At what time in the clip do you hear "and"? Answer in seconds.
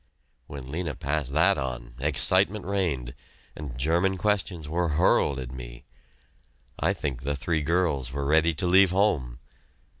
3.55-3.77